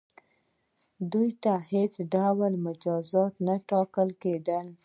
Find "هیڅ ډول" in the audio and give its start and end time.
1.71-2.53